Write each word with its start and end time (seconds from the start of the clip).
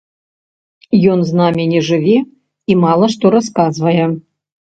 Ён 1.15 1.19
з 1.27 1.31
намі 1.39 1.65
не 1.73 1.81
жыве 1.89 2.17
і 2.75 2.79
мала 2.85 3.05
што 3.17 3.25
расказвае. 3.39 4.05